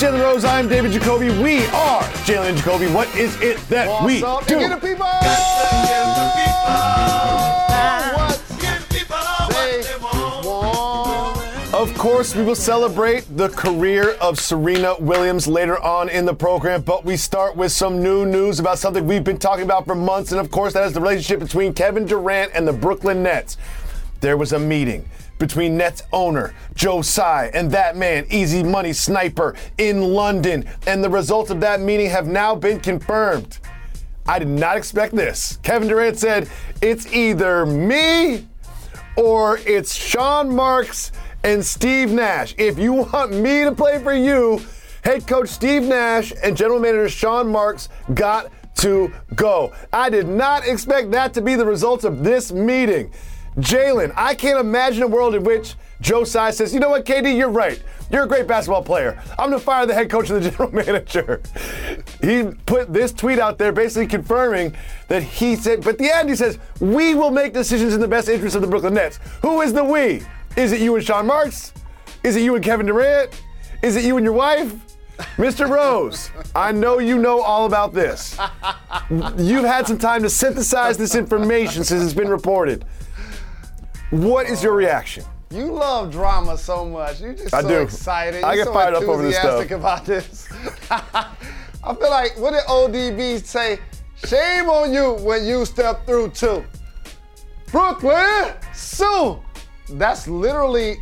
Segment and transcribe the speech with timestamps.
[0.00, 0.46] Jalen Rose.
[0.46, 1.28] I'm David Jacoby.
[1.42, 2.86] We are Jalen Jacoby.
[2.86, 4.46] What is it that What's we up?
[4.46, 4.58] do?
[4.58, 5.06] Get the people.
[11.78, 16.80] Of course, we will celebrate the career of Serena Williams later on in the program,
[16.80, 20.32] but we start with some new news about something we've been talking about for months,
[20.32, 23.58] and of course, that is the relationship between Kevin Durant and the Brooklyn Nets.
[24.22, 25.04] There was a meeting
[25.40, 31.10] between Nets owner Joe Tsai and that man, Easy Money Sniper, in London, and the
[31.10, 33.58] results of that meeting have now been confirmed.
[34.28, 35.58] I did not expect this.
[35.64, 36.48] Kevin Durant said,
[36.80, 38.46] It's either me
[39.16, 41.10] or it's Sean Marks
[41.42, 42.54] and Steve Nash.
[42.56, 44.62] If you want me to play for you,
[45.02, 49.72] head coach Steve Nash and general manager Sean Marks got to go.
[49.92, 53.12] I did not expect that to be the results of this meeting.
[53.56, 57.36] Jalen, I can't imagine a world in which Joe Tsai says, you know what, KD,
[57.36, 57.82] you're right.
[58.10, 59.20] You're a great basketball player.
[59.38, 61.42] I'm going to fire the head coach and the general manager.
[62.22, 64.74] he put this tweet out there basically confirming
[65.08, 68.28] that he said, but the end he says, we will make decisions in the best
[68.28, 69.18] interest of the Brooklyn Nets.
[69.42, 70.22] Who is the we?
[70.56, 71.72] Is it you and Sean Marks?
[72.22, 73.40] Is it you and Kevin Durant?
[73.82, 74.74] Is it you and your wife?
[75.36, 75.68] Mr.
[75.68, 78.38] Rose, I know you know all about this.
[79.36, 82.86] You've had some time to synthesize this information since it's been reported.
[84.10, 85.24] What is your reaction?
[85.50, 87.20] You love drama so much.
[87.20, 87.80] You're just I so do.
[87.80, 88.42] excited.
[88.44, 89.62] I You're get so fired up over this stuff.
[89.62, 90.48] enthusiastic about this.
[91.82, 93.78] I feel like what did ODB say?
[94.26, 96.64] Shame on you when you step through too.
[97.70, 99.40] Brooklyn, Zoo.
[99.90, 100.96] That's literally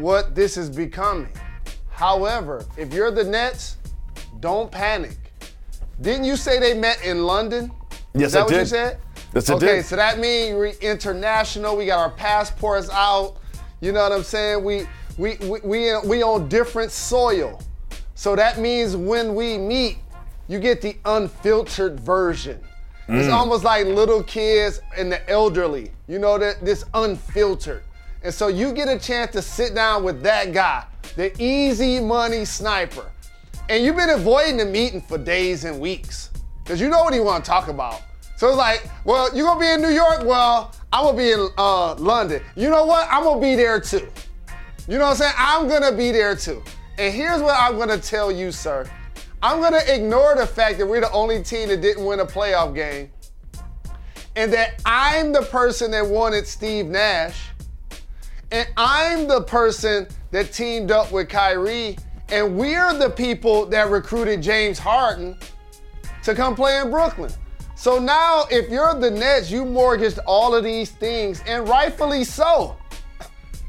[0.00, 1.28] what this is becoming.
[1.90, 3.76] However, if you're the Nets,
[4.40, 5.16] don't panic.
[6.00, 7.70] Didn't you say they met in London?
[8.14, 8.68] Yes, Is that I what you did.
[8.68, 8.98] said?
[9.34, 11.76] I okay, so that means we're international.
[11.76, 13.36] We got our passports out.
[13.80, 14.64] You know what I'm saying?
[14.64, 14.86] We
[15.18, 17.60] we we we, we on different soil.
[18.14, 19.98] So that means when we meet,
[20.48, 22.58] you get the unfiltered version.
[23.08, 23.32] It's mm.
[23.32, 25.92] almost like little kids and the elderly.
[26.08, 27.82] You know that this unfiltered.
[28.22, 30.84] And so you get a chance to sit down with that guy,
[31.14, 33.10] the easy money sniper.
[33.68, 36.30] And you've been avoiding the meeting for days and weeks.
[36.64, 38.02] Because you know what he want to talk about.
[38.36, 40.22] So it's like, well, you gonna be in New York?
[40.24, 42.42] Well, I'm gonna be in uh, London.
[42.54, 43.08] You know what?
[43.10, 44.06] I'm gonna be there too.
[44.86, 45.34] You know what I'm saying?
[45.38, 46.62] I'm gonna be there too.
[46.98, 48.88] And here's what I'm gonna tell you, sir.
[49.42, 52.74] I'm gonna ignore the fact that we're the only team that didn't win a playoff
[52.74, 53.10] game.
[54.36, 57.48] And that I'm the person that wanted Steve Nash.
[58.52, 61.96] And I'm the person that teamed up with Kyrie.
[62.28, 65.38] And we're the people that recruited James Harden
[66.22, 67.32] to come play in Brooklyn.
[67.76, 72.74] So now, if you're the Nets, you mortgaged all of these things, and rightfully so,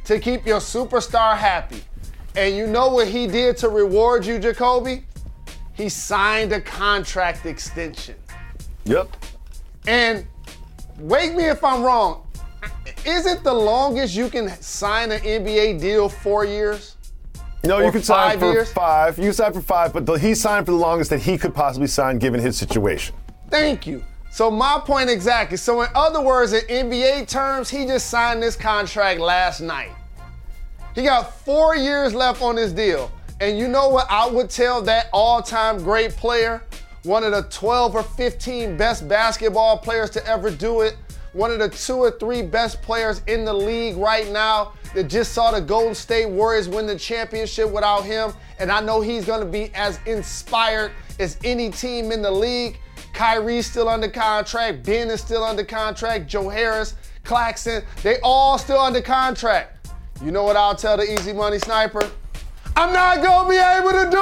[0.06, 1.82] to keep your superstar happy.
[2.38, 5.04] And you know what he did to reward you, Jacoby?
[5.74, 8.16] He signed a contract extension.
[8.86, 9.10] Yep.
[9.88, 10.26] And
[11.00, 12.26] wake me if I'm wrong.
[13.06, 16.96] Isn't the longest you can sign an NBA deal four years?
[17.66, 18.72] No, you can sign for years?
[18.72, 19.18] five.
[19.18, 21.54] You can sign for five, but the, he signed for the longest that he could
[21.54, 23.14] possibly sign given his situation.
[23.50, 24.04] Thank you.
[24.32, 25.58] So my point exactly.
[25.58, 29.92] So in other words, in NBA terms, he just signed this contract last night.
[30.94, 33.12] He got four years left on his deal.
[33.40, 36.64] And you know what I would tell that all-time great player,
[37.04, 40.98] one of the 12 or 15 best basketball players to ever do it,
[41.34, 45.34] one of the two or three best players in the league right now that just
[45.34, 48.34] saw the Golden State Warriors win the championship without him.
[48.60, 52.80] And I know he's going to be as inspired as any team in the league.
[53.18, 54.84] Kyrie's still under contract.
[54.84, 56.28] Ben is still under contract.
[56.28, 59.90] Joe Harris, Claxton, they all still under contract.
[60.24, 62.08] You know what I'll tell the easy money sniper?
[62.76, 64.22] I'm not gonna be able to do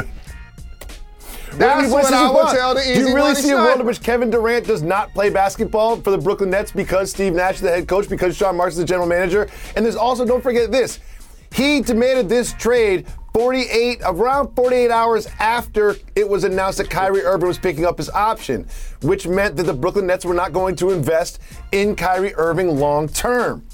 [0.00, 0.06] it.
[1.58, 3.02] That's What what I would tell the easy money.
[3.02, 6.12] Do you really see a world in which Kevin Durant does not play basketball for
[6.12, 8.84] the Brooklyn Nets because Steve Nash is the head coach, because Sean Marks is the
[8.86, 9.46] general manager?
[9.74, 11.00] And there's also, don't forget this,
[11.52, 13.06] he demanded this trade
[13.36, 18.08] 48, around 48 hours after it was announced that Kyrie Irving was picking up his
[18.08, 18.66] option,
[19.02, 21.38] which meant that the Brooklyn Nets were not going to invest
[21.70, 23.66] in Kyrie Irving long term.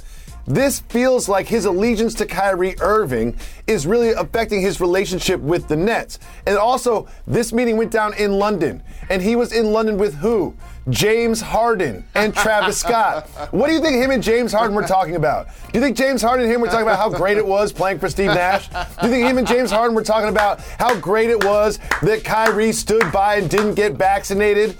[0.47, 3.37] This feels like his allegiance to Kyrie Irving
[3.67, 6.19] is really affecting his relationship with the Nets.
[6.47, 10.57] And also, this meeting went down in London, and he was in London with who?
[10.91, 13.29] James Harden and Travis Scott.
[13.53, 15.47] What do you think him and James Harden were talking about?
[15.47, 18.01] Do you think James Harden and him were talking about how great it was playing
[18.01, 18.69] for Steve Nash?
[18.69, 22.25] Do you think him and James Harden were talking about how great it was that
[22.25, 24.77] Kyrie stood by and didn't get vaccinated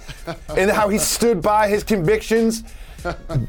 [0.57, 2.65] and how he stood by his convictions?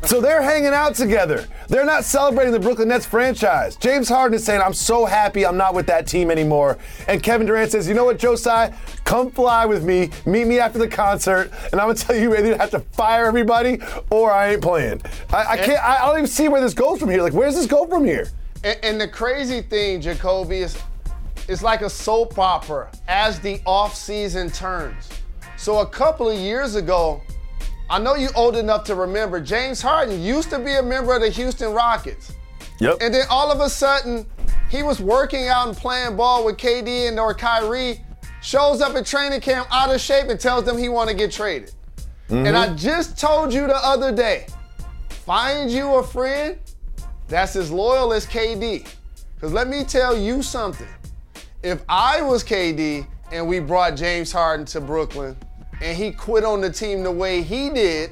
[0.05, 1.47] So they're hanging out together.
[1.69, 3.77] They're not celebrating the Brooklyn Nets franchise.
[3.77, 6.79] James Harden is saying, I'm so happy I'm not with that team anymore.
[7.09, 8.73] And Kevin Durant says, You know what, Joe Tsai?
[9.05, 10.11] Come fly with me.
[10.27, 11.51] Meet me after the concert.
[11.73, 13.79] And I'm going to tell you, either have to fire everybody
[14.11, 15.03] or I ain't playing.
[15.33, 17.23] I, I can't, I don't even see where this goes from here.
[17.23, 18.29] Like, where does this go from here?
[18.63, 20.77] And, and the crazy thing, Jacoby, is
[21.49, 25.09] it's like a soap opera as the off season turns.
[25.57, 27.23] So a couple of years ago,
[27.95, 31.21] I know you old enough to remember James Harden used to be a member of
[31.21, 32.33] the Houston Rockets.
[32.81, 32.99] Yep.
[33.01, 34.27] And then all of a sudden,
[34.69, 38.05] he was working out and playing ball with KD and or Kyrie,
[38.43, 41.31] shows up at training camp out of shape and tells them he want to get
[41.31, 41.71] traded.
[42.29, 42.47] Mm-hmm.
[42.47, 44.49] And I just told you the other day,
[45.09, 46.59] find you a friend
[47.29, 48.89] that's as loyal as KD.
[49.37, 50.89] Because let me tell you something.
[51.63, 55.37] If I was KD and we brought James Harden to Brooklyn,
[55.85, 58.11] and he quit on the team the way he did,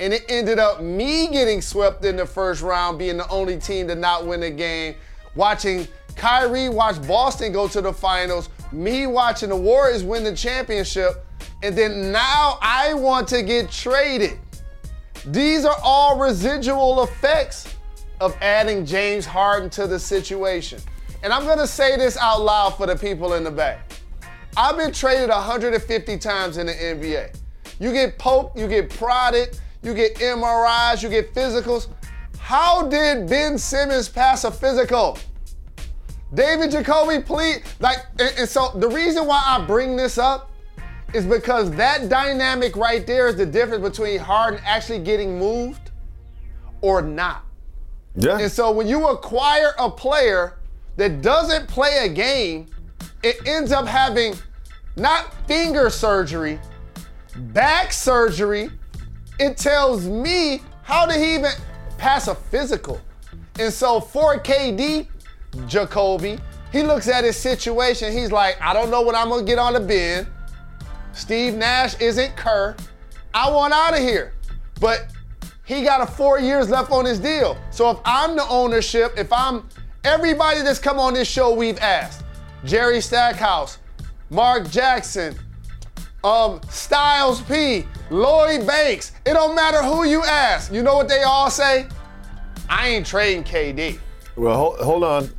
[0.00, 3.86] and it ended up me getting swept in the first round, being the only team
[3.86, 4.96] to not win a game,
[5.36, 11.24] watching Kyrie watch Boston go to the finals, me watching the Warriors win the championship,
[11.62, 14.36] and then now I want to get traded.
[15.24, 17.72] These are all residual effects
[18.20, 20.80] of adding James Harden to the situation.
[21.22, 23.92] And I'm gonna say this out loud for the people in the back.
[24.56, 27.36] I've been traded 150 times in the NBA.
[27.80, 31.88] You get poked, you get prodded, you get MRIs, you get physicals.
[32.38, 35.18] How did Ben Simmons pass a physical?
[36.34, 37.62] David Jacoby, please.
[37.80, 40.50] Like, and, and so the reason why I bring this up
[41.12, 45.90] is because that dynamic right there is the difference between Harden actually getting moved
[46.80, 47.44] or not.
[48.16, 48.38] Yeah.
[48.38, 50.58] And so when you acquire a player
[50.96, 52.66] that doesn't play a game
[53.24, 54.34] it ends up having
[54.96, 56.60] not finger surgery,
[57.36, 58.70] back surgery.
[59.40, 61.50] It tells me how did he even
[61.96, 63.00] pass a physical?
[63.58, 65.08] And so for KD,
[65.66, 66.38] Jacoby,
[66.70, 68.12] he looks at his situation.
[68.12, 70.26] He's like, I don't know what I'm gonna get on the bin.
[71.12, 72.76] Steve Nash isn't Kerr.
[73.32, 74.34] I want out of here.
[74.80, 75.06] But
[75.64, 77.56] he got a four years left on his deal.
[77.70, 79.68] So if I'm the ownership, if I'm
[80.02, 82.23] everybody that's come on this show, we've asked.
[82.64, 83.78] Jerry Stackhouse,
[84.30, 85.36] Mark Jackson,
[86.22, 89.12] um, Styles P, Lloyd Banks.
[89.26, 90.72] It don't matter who you ask.
[90.72, 91.86] You know what they all say?
[92.68, 93.98] I ain't trading KD.
[94.36, 95.30] Well, hold, hold on.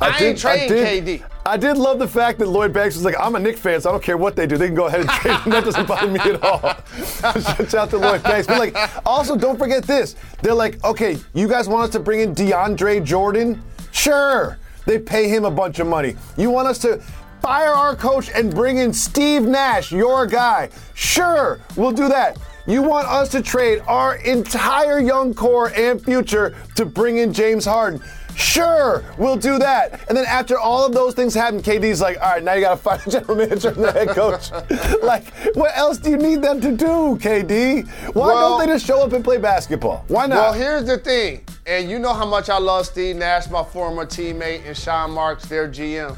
[0.00, 1.28] I, I did, ain't trading I did, KD.
[1.44, 3.90] I did love the fact that Lloyd Banks was like, I'm a Knick fan, so
[3.90, 4.56] I don't care what they do.
[4.56, 5.50] They can go ahead and trade him.
[5.52, 6.60] That doesn't bother me at all.
[7.42, 8.46] Shout out to Lloyd Banks.
[8.46, 10.16] But like, also don't forget this.
[10.40, 13.62] They're like, okay, you guys want us to bring in DeAndre Jordan?
[13.90, 14.58] Sure.
[14.86, 16.16] They pay him a bunch of money.
[16.36, 17.02] You want us to
[17.40, 20.70] fire our coach and bring in Steve Nash, your guy?
[20.94, 22.38] Sure, we'll do that.
[22.66, 27.64] You want us to trade our entire young core and future to bring in James
[27.64, 28.00] Harden?
[28.36, 30.08] Sure, we'll do that.
[30.08, 32.70] And then after all of those things happen, KD's like, all right, now you got
[32.70, 34.50] to find a general manager and the head coach.
[35.02, 37.86] like, what else do you need them to do, KD?
[38.14, 40.04] Why well, don't they just show up and play basketball?
[40.08, 40.36] Why not?
[40.36, 44.06] Well, here's the thing, and you know how much I love Steve Nash, my former
[44.06, 46.16] teammate, and Sean Marks, their GM.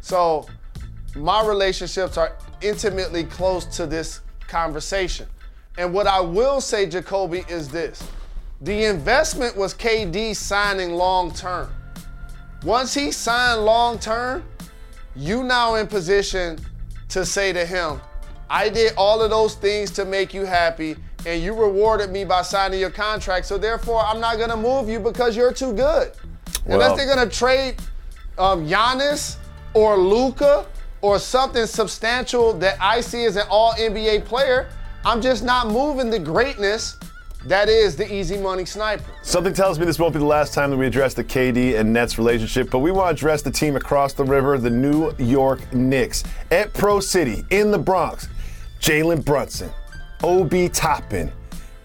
[0.00, 0.46] So
[1.14, 5.26] my relationships are intimately close to this conversation.
[5.78, 8.02] And what I will say, Jacoby, is this.
[8.62, 11.70] The investment was KD signing long term.
[12.62, 14.44] Once he signed long term,
[15.14, 16.58] you now in position
[17.10, 18.00] to say to him,
[18.48, 22.42] I did all of those things to make you happy, and you rewarded me by
[22.42, 23.44] signing your contract.
[23.44, 26.12] So therefore, I'm not gonna move you because you're too good.
[26.64, 27.76] Well, Unless they're gonna trade
[28.38, 29.36] um, Giannis
[29.74, 30.66] or Luka
[31.02, 34.70] or something substantial that I see as an All NBA player,
[35.04, 36.96] I'm just not moving the greatness
[37.48, 39.04] that is the easy money sniper.
[39.22, 41.92] Something tells me this won't be the last time that we address the KD and
[41.92, 45.72] Nets relationship, but we want to address the team across the river, the New York
[45.72, 46.24] Knicks.
[46.50, 48.28] At Pro City in the Bronx,
[48.80, 49.70] Jalen Brunson,
[50.24, 51.30] Obi Toppin,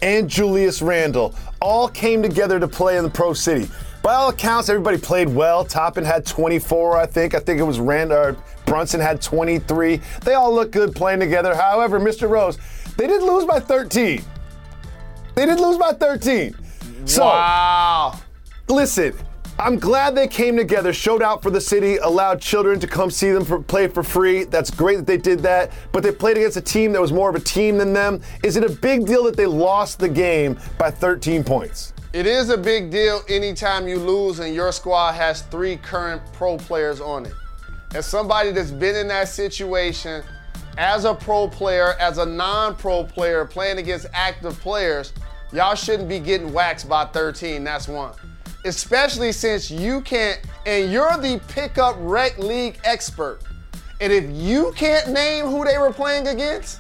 [0.02, 3.70] and Julius Randle all came together to play in the Pro City.
[4.02, 5.64] By all accounts, everybody played well.
[5.64, 7.36] Toppin had 24, I think.
[7.36, 8.34] I think it was Rand- uh,
[8.66, 10.02] Brunson had 23.
[10.24, 11.54] They all looked good playing together.
[11.54, 12.28] However, Mr.
[12.28, 12.58] Rose,
[12.98, 14.24] they did lose by 13.
[15.36, 16.56] They did lose by 13.
[17.06, 18.20] So, wow.
[18.68, 19.14] listen,
[19.60, 23.32] I'm glad they came together, showed out for the city, allowed children to come see
[23.32, 24.44] them for, play for free.
[24.44, 25.72] That's great that they did that.
[25.92, 28.22] But they played against a team that was more of a team than them.
[28.44, 31.94] Is it a big deal that they lost the game by 13 points?
[32.14, 36.58] It is a big deal anytime you lose and your squad has three current pro
[36.58, 37.34] players on it.
[37.94, 40.24] As somebody that's been in that situation,
[40.78, 45.14] as a pro player, as a non pro player, playing against active players,
[45.54, 47.64] Y'all shouldn't be getting waxed by 13.
[47.64, 48.14] That's one.
[48.64, 53.40] Especially since you can't, and you're the pickup rec league expert.
[54.00, 56.80] And if you can't name who they were playing against,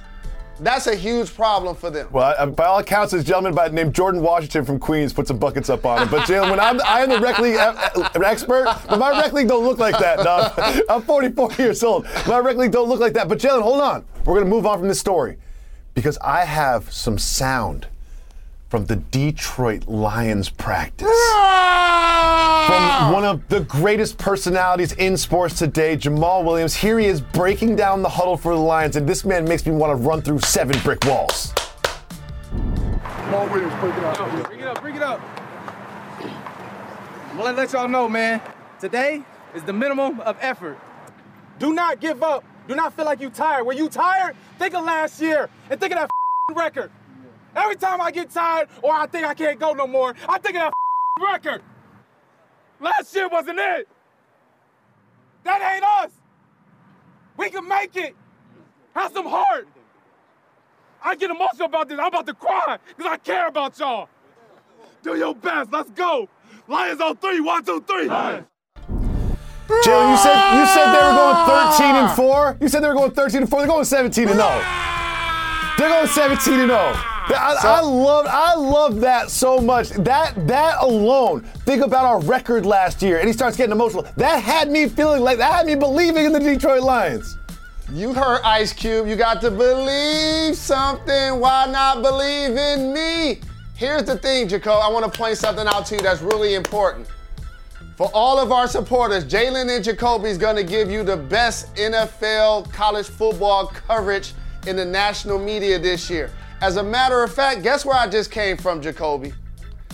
[0.61, 2.07] that's a huge problem for them.
[2.11, 5.37] Well, by all accounts, this gentleman by the name Jordan Washington from Queens put some
[5.37, 6.09] buckets up on him.
[6.09, 9.47] But Jalen, when I'm I am the rec league e- expert, but my rec league
[9.47, 10.53] don't look like that, dog.
[10.89, 12.05] I'm 44 years old.
[12.27, 13.27] My rec league don't look like that.
[13.27, 14.05] But Jalen, hold on.
[14.23, 15.37] We're gonna move on from this story
[15.95, 17.87] because I have some sound
[18.71, 21.09] from the Detroit Lions practice.
[21.11, 22.67] Ah!
[22.69, 26.73] From one of the greatest personalities in sports today, Jamaal Williams.
[26.73, 29.73] Here he is breaking down the huddle for the Lions, and this man makes me
[29.73, 31.53] want to run through seven brick walls.
[32.53, 34.47] Jamaal Williams, break it up.
[34.47, 35.21] Bring it up, bring it up.
[37.31, 38.41] I'm gonna let y'all know, man.
[38.79, 39.21] Today
[39.53, 40.79] is the minimum of effort.
[41.59, 42.45] Do not give up.
[42.69, 43.65] Do not feel like you're tired.
[43.65, 46.09] When you tired, think of last year and think of that
[46.55, 46.89] record.
[47.55, 50.55] Every time I get tired or I think I can't go no more, I think
[50.57, 50.73] of that
[51.21, 51.61] record.
[52.79, 53.87] Last year wasn't it.
[55.43, 56.11] That ain't us.
[57.37, 58.15] We can make it.
[58.93, 59.67] Have some heart.
[61.03, 61.97] I get emotional about this.
[61.99, 64.07] I'm about to cry because I care about y'all.
[65.01, 65.71] Do your best.
[65.71, 66.29] Let's go.
[66.67, 67.39] Lions on three.
[67.39, 68.07] One, two, three.
[68.07, 68.45] Lions.
[68.87, 72.57] Jalen, you said you said they were going 13 and 4.
[72.61, 73.59] You said they were going 13 and 4.
[73.59, 74.63] They're going 17 and 0.
[75.77, 77.10] They're going 17 and 0.
[77.29, 79.89] I, I love I love that so much.
[79.89, 81.41] That that alone.
[81.65, 84.07] Think about our record last year, and he starts getting emotional.
[84.17, 87.37] That had me feeling like that had me believing in the Detroit Lions.
[87.91, 89.07] You heard Ice Cube.
[89.07, 91.39] You got to believe something.
[91.39, 93.41] Why not believe in me?
[93.75, 94.81] Here's the thing, Jaco.
[94.81, 97.07] I want to point something out to you that's really important.
[97.97, 101.75] For all of our supporters, Jalen and Jacoby is going to give you the best
[101.75, 104.33] NFL college football coverage
[104.65, 106.31] in the national media this year.
[106.61, 109.33] As a matter of fact, guess where I just came from, Jacoby?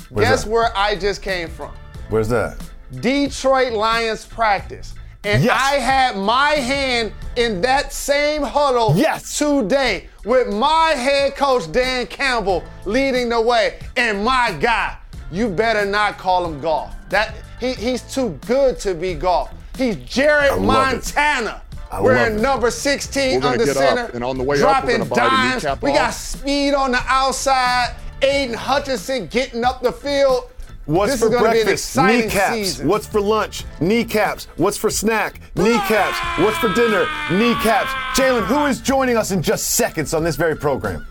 [0.10, 0.50] Where's guess that?
[0.50, 1.72] where I just came from?
[2.10, 2.58] Where's that?
[3.00, 4.94] Detroit Lions practice.
[5.24, 5.60] And Yes.
[5.62, 9.38] I had my hand in that same huddle Yes.
[9.38, 13.80] today with my head coach Dan Campbell leading the way.
[13.98, 14.96] And my guy,
[15.32, 16.96] you better not call him Goff.
[17.10, 19.54] That he, he's too good to be Goff.
[19.78, 21.62] He's Jared Montana.
[21.67, 21.67] it.
[21.92, 22.00] Montana.
[22.00, 24.06] I We're in number 16 We're gonna under up, center.
[24.14, 25.64] and on the way up, we're dropping gonna bite a dimes.
[25.64, 27.96] kneecap We got speed on the outside.
[28.22, 30.50] Aidan Hutchinson getting up the field.
[30.86, 31.90] What's this for is gonna be an breakfast?
[31.90, 32.54] exciting Kneecaps.
[32.56, 32.88] season.
[32.88, 33.66] What's for lunch?
[33.82, 34.48] Kneecaps.
[34.56, 35.42] What's for snack?
[35.56, 36.18] Kneecaps.
[36.40, 37.06] What's for dinner?
[37.30, 37.90] Kneecaps.
[38.16, 41.06] Jalen, who is joining us in just seconds on this very program?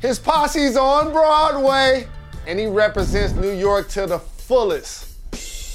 [0.00, 2.06] His posse's on Broadway,
[2.46, 5.06] and he represents New York to the fullest.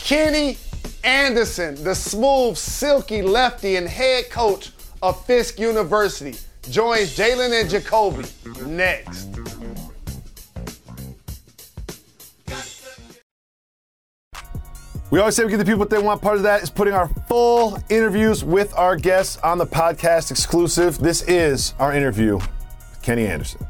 [0.04, 0.58] Kenny
[1.04, 6.36] Anderson, the smooth, silky lefty and head coach of Fisk University,
[6.70, 8.26] joins Jalen and Jacoby
[8.66, 9.30] next.
[15.10, 16.22] We always say we give the people what they want.
[16.22, 21.00] Part of that is putting our full interviews with our guests on the podcast exclusive.
[21.00, 23.68] This is our interview with Kenny Anderson.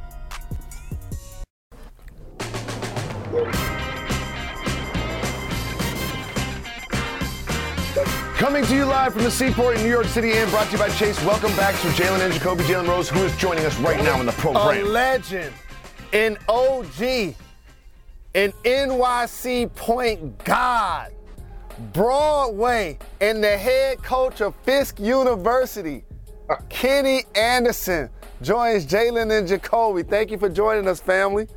[8.41, 10.77] Coming to you live from the Seaport in New York City and brought to you
[10.79, 11.23] by Chase.
[11.23, 12.63] Welcome back to Jalen and Jacoby.
[12.63, 14.65] Jalen Rose, who is joining us right now in the program.
[14.65, 14.91] A program.
[14.91, 15.53] legend,
[16.11, 17.35] an OG,
[18.33, 21.11] an NYC point god,
[21.93, 26.03] Broadway, and the head coach of Fisk University,
[26.67, 28.09] Kenny Anderson,
[28.41, 30.01] joins Jalen and Jacoby.
[30.01, 31.47] Thank you for joining us, family.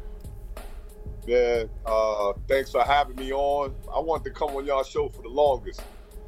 [1.27, 3.75] Man, uh, thanks for having me on.
[3.91, 5.81] I wanted to come on y'all show for the longest.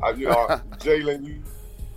[0.03, 0.47] I, you know,
[0.79, 1.43] Jalen, you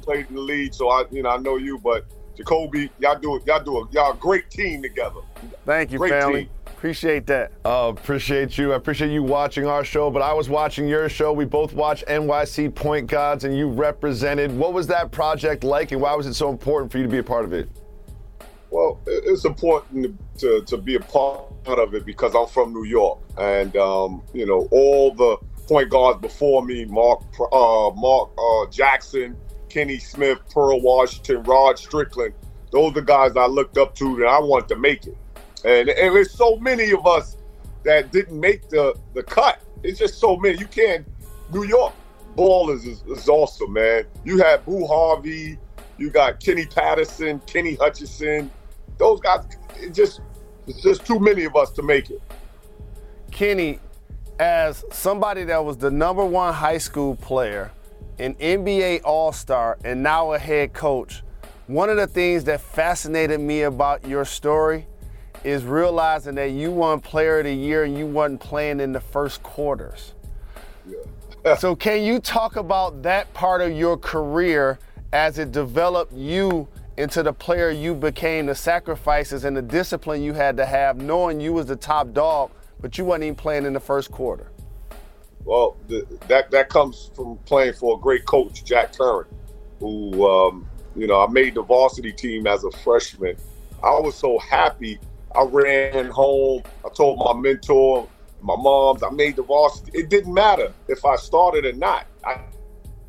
[0.02, 1.80] played in the league, so I, you know, I know you.
[1.80, 3.46] But Jacoby, y'all do it.
[3.46, 3.92] y'all do it.
[3.92, 5.22] y'all a great team together.
[5.66, 6.46] Thank you, Great family.
[6.46, 6.50] team.
[6.68, 7.52] Appreciate that.
[7.66, 8.72] Oh, appreciate you.
[8.72, 11.34] I appreciate you watching our show, but I was watching your show.
[11.34, 14.56] We both watch NYC Point Gods, and you represented.
[14.56, 17.18] What was that project like, and why was it so important for you to be
[17.18, 17.70] a part of it?
[18.72, 23.20] Well, it's important to, to be a part of it because I'm from New York,
[23.38, 25.38] and um, you know all the
[25.70, 29.38] point guards before me, Mark uh, Mark uh, Jackson,
[29.70, 32.34] Kenny Smith, Pearl Washington, Rod Strickland.
[32.72, 35.16] Those are guys I looked up to that I wanted to make it,
[35.64, 37.38] and, and there's so many of us
[37.84, 39.62] that didn't make the the cut.
[39.84, 40.58] It's just so many.
[40.58, 41.08] You can't.
[41.52, 41.94] New York
[42.36, 44.06] ball is, is, awesome, man.
[44.24, 45.58] You had Boo Harvey,
[45.98, 48.52] you got Kenny Patterson, Kenny Hutchison.
[48.98, 49.46] Those guys,
[49.78, 50.22] it just
[50.68, 52.22] it's just too many of us to make it.
[53.32, 53.80] Kenny,
[54.40, 57.72] as somebody that was the number one high school player,
[58.18, 61.22] an NBA All Star, and now a head coach,
[61.68, 64.88] one of the things that fascinated me about your story
[65.44, 69.00] is realizing that you won Player of the Year and you wasn't playing in the
[69.00, 70.14] first quarters.
[71.46, 71.56] Yeah.
[71.56, 74.80] so can you talk about that part of your career
[75.14, 76.68] as it developed you
[76.98, 81.40] into the player you became, the sacrifices and the discipline you had to have, knowing
[81.40, 82.52] you was the top dog,
[82.82, 84.52] but you wasn't even playing in the first quarter?
[85.46, 89.28] Well, the, that that comes from playing for a great coach, Jack Curran,
[89.80, 93.36] who um, you know I made the varsity team as a freshman.
[93.84, 95.00] I was so happy.
[95.34, 96.64] I ran home.
[96.86, 98.08] I told my mentor,
[98.42, 99.92] my moms, I made the varsity.
[99.94, 102.08] It didn't matter if I started or not.
[102.26, 102.42] I,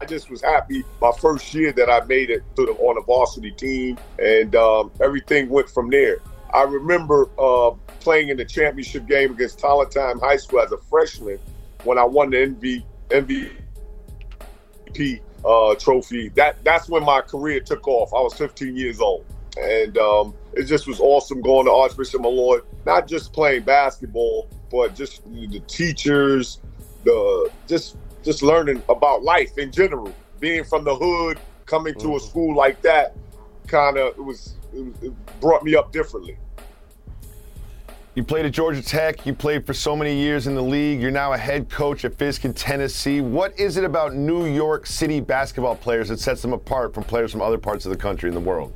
[0.00, 3.02] I just was happy my first year that I made it to the, on the
[3.02, 6.18] varsity team, and um, everything went from there.
[6.52, 11.38] I remember uh, playing in the championship game against Time High School as a freshman
[11.84, 16.28] when I won the MV, MVP uh, trophy.
[16.30, 18.12] That that's when my career took off.
[18.12, 19.24] I was 15 years old,
[19.58, 22.60] and um, it just was awesome going to Archbishop Molloy.
[22.86, 26.60] Not just playing basketball, but just the teachers,
[27.04, 30.12] the just just learning about life in general.
[30.40, 32.26] Being from the hood, coming to a mm-hmm.
[32.26, 33.14] school like that,
[33.66, 36.38] kind of it was it brought me up differently.
[38.16, 39.24] You played at Georgia Tech.
[39.24, 41.00] You played for so many years in the league.
[41.00, 43.20] You're now a head coach at Fisk in Tennessee.
[43.20, 47.30] What is it about New York City basketball players that sets them apart from players
[47.30, 48.74] from other parts of the country and the world?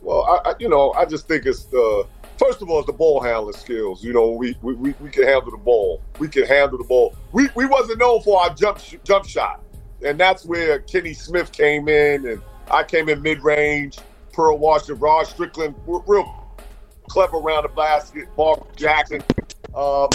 [0.00, 2.06] Well, I, I, you know, I just think it's the
[2.38, 4.02] first of all, it's the ball handling skills.
[4.02, 6.02] You know, we we, we, we can handle the ball.
[6.18, 7.14] We can handle the ball.
[7.32, 9.62] We we wasn't known for our jump jump shot,
[10.04, 13.98] and that's where Kenny Smith came in, and I came in mid range.
[14.32, 16.56] Pearl Washington, Rod Strickland, real
[17.08, 19.22] clever around the basket, Mark Jackson.
[19.74, 20.08] Um,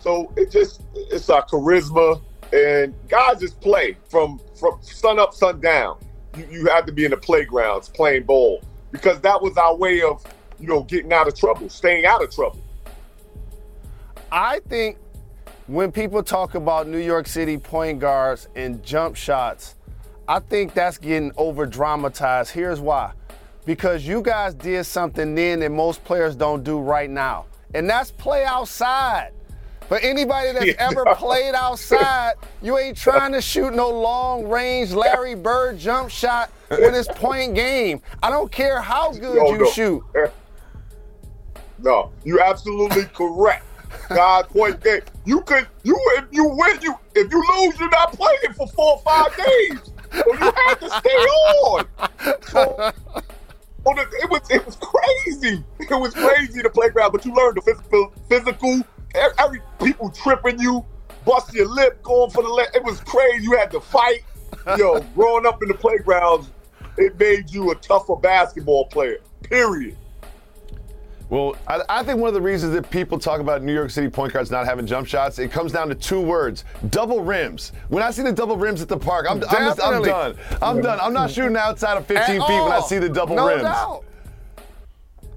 [0.00, 2.20] so it just it's our charisma
[2.52, 5.98] and guys just play from from sun up, sun down.
[6.36, 10.02] You, you have to be in the playgrounds playing ball because that was our way
[10.02, 10.24] of
[10.58, 12.62] you know getting out of trouble, staying out of trouble.
[14.30, 14.98] I think
[15.66, 19.76] when people talk about New York City point guards and jump shots,
[20.32, 22.52] I think that's getting over dramatized.
[22.52, 23.12] Here's why
[23.66, 28.10] because you guys did something then that most players don't do right now, and that's
[28.12, 29.32] play outside.
[29.88, 35.34] For anybody that's ever played outside, you ain't trying to shoot no long range Larry
[35.34, 38.00] Bird jump shot when it's point game.
[38.22, 39.70] I don't care how good no, you no.
[39.70, 40.02] shoot.
[41.78, 43.64] No, you're absolutely correct.
[44.08, 45.00] God, point game.
[45.26, 48.92] You could you if you win you if you lose you're not playing for four
[48.92, 49.91] or five days.
[50.12, 51.86] So you have to stay on.
[52.48, 52.92] So,
[53.84, 55.64] it was it was crazy.
[55.80, 58.82] It was crazy the playground, but you learned the physical physical.
[59.38, 60.84] Every people tripping you,
[61.26, 62.74] bust your lip, going for the left.
[62.74, 63.44] It was crazy.
[63.44, 64.22] You had to fight.
[64.78, 66.50] Yo, growing up in the playgrounds,
[66.96, 69.18] it made you a tougher basketball player.
[69.42, 69.96] Period.
[71.32, 74.10] Well, I, I, think one of the reasons that people talk about New York City
[74.10, 77.72] point guards not having jump shots, it comes down to two words: double rims.
[77.88, 80.36] When I see the double rims at the park, I'm, I'm, just, I'm done.
[80.60, 81.00] I'm done.
[81.00, 82.64] I'm not shooting outside of 15 at feet all.
[82.64, 83.62] when I see the double no rims.
[83.62, 84.04] Doubt.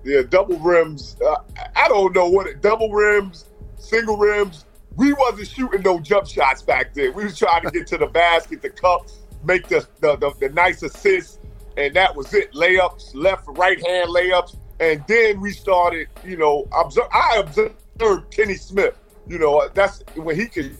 [0.03, 1.15] Yeah, double rims.
[1.25, 1.37] Uh,
[1.77, 3.45] I don't know what it, double rims,
[3.77, 4.65] single rims.
[4.97, 7.13] We wasn't shooting no jump shots back then.
[7.13, 9.07] We was trying to get to the basket, the cup,
[9.45, 11.39] make the the, the, the nice assist,
[11.77, 12.51] and that was it.
[12.51, 18.55] Layups, left, right hand layups and then we started, you know, observe, I observed Kenny
[18.55, 18.97] Smith.
[19.27, 20.77] You know, that's when he could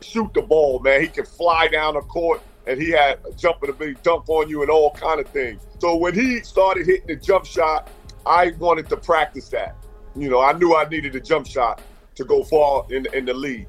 [0.00, 1.00] shoot the ball, man.
[1.02, 4.28] He could fly down the court and he had a jump and a big dunk
[4.28, 5.60] on you and all kind of things.
[5.78, 7.90] So when he started hitting the jump shot,
[8.24, 9.76] I wanted to practice that.
[10.14, 11.82] You know, I knew I needed a jump shot
[12.14, 13.66] to go far in, in the league.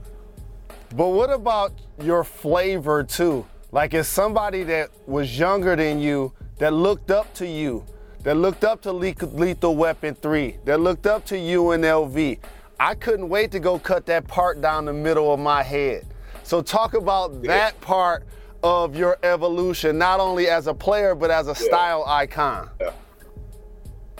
[0.95, 3.45] But what about your flavor too?
[3.71, 7.85] Like, as somebody that was younger than you, that looked up to you,
[8.23, 12.39] that looked up to Lethal Weapon 3, that looked up to UNLV.
[12.79, 16.05] I couldn't wait to go cut that part down the middle of my head.
[16.43, 18.25] So talk about that part
[18.63, 21.67] of your evolution, not only as a player but as a yeah.
[21.67, 22.69] style icon.
[22.79, 22.91] Yeah,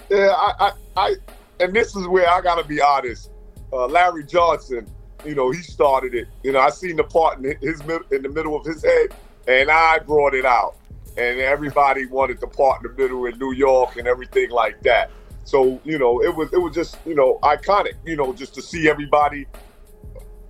[0.10, 1.16] yeah I, I, I,
[1.60, 3.30] and this is where I gotta be honest.
[3.72, 4.88] Uh, Larry Johnson,
[5.26, 6.28] you know, he started it.
[6.44, 9.14] You know, I seen the part in his in the middle of his head,
[9.48, 10.76] and I brought it out
[11.17, 15.12] and everybody wanted to part in the middle in New York and everything like that.
[15.43, 17.93] So you know, it was it was just you know iconic.
[18.06, 19.47] You know, just to see everybody,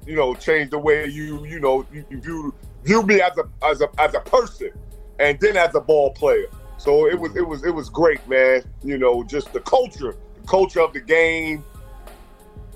[0.05, 3.81] you know, change the way you you know you, view view me as a as
[3.81, 4.71] a as a person,
[5.19, 6.47] and then as a ball player.
[6.77, 8.63] So it was it was it was great, man.
[8.83, 11.63] You know, just the culture, the culture of the game.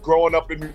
[0.02, 0.72] Growing up in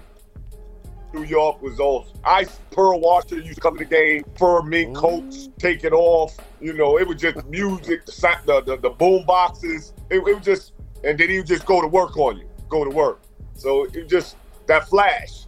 [1.12, 2.61] New York was all ice.
[2.70, 6.37] Pearl Washington used to come to the game, fur mink coats, take it off.
[6.61, 9.92] You know, it was just music, the the, the, the boom boxes.
[10.11, 10.73] It, it was just
[11.05, 13.20] and then he would just go to work on you, go to work.
[13.55, 15.46] So it just that flash,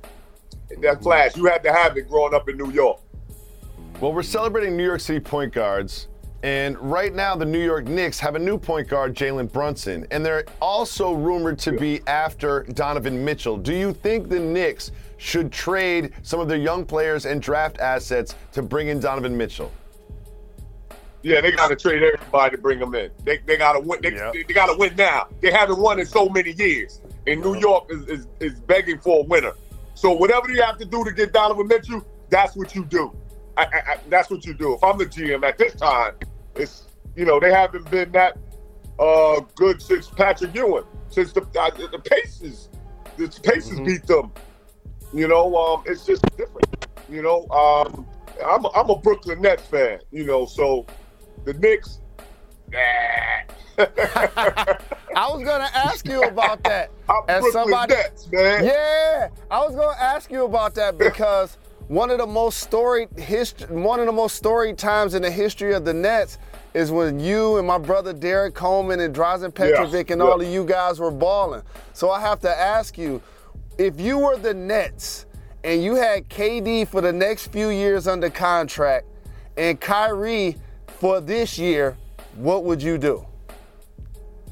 [0.68, 1.02] that mm-hmm.
[1.02, 3.00] flash, you had to have it growing up in New York.
[4.00, 6.08] Well, we're celebrating New York City point guards,
[6.42, 10.26] and right now the New York Knicks have a new point guard, Jalen Brunson, and
[10.26, 13.56] they're also rumored to be after Donovan Mitchell.
[13.56, 14.90] Do you think the Knicks
[15.22, 19.70] should trade some of their young players and draft assets to bring in Donovan Mitchell?
[21.22, 23.12] Yeah, they got to trade everybody to bring them in.
[23.22, 24.00] They, they got to win.
[24.02, 25.28] They, they, got to win now.
[25.40, 29.20] They haven't won in so many years, and New York is, is, is begging for
[29.20, 29.52] a winner.
[29.94, 33.16] So whatever you have to do to get Donovan Mitchell, that's what you do.
[33.56, 34.74] I, I, I, that's what you do.
[34.74, 36.14] If I'm the GM at this time,
[36.56, 38.36] it's you know they haven't been that
[38.98, 42.68] uh, good since Patrick Ewing, since the uh, the Pacers,
[43.16, 44.32] the Pacers beat them.
[45.12, 46.86] You know, um, it's just different.
[47.08, 48.06] You know, um,
[48.44, 50.00] I'm a, I'm a Brooklyn Nets fan.
[50.10, 50.86] You know, so
[51.44, 52.00] the Knicks.
[52.70, 52.78] Nah.
[53.78, 56.90] I was gonna ask you about that.
[57.08, 58.64] I'm As Brooklyn somebody, Nets, man.
[58.64, 61.56] yeah, I was gonna ask you about that because
[61.88, 65.74] one of the most storied history, one of the most storied times in the history
[65.74, 66.38] of the Nets
[66.74, 70.26] is when you and my brother Derrick Coleman and Drazen Petrovic and yeah.
[70.26, 71.62] all of you guys were balling.
[71.92, 73.20] So I have to ask you,
[73.82, 75.26] if you were the Nets
[75.64, 79.06] and you had KD for the next few years under contract
[79.56, 81.96] and Kyrie for this year,
[82.36, 83.26] what would you do?